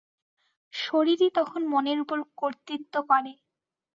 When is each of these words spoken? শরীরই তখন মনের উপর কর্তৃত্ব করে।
শরীরই 0.73 1.29
তখন 1.37 1.61
মনের 1.73 1.97
উপর 2.03 2.17
কর্তৃত্ব 2.37 2.93
করে। 3.09 3.31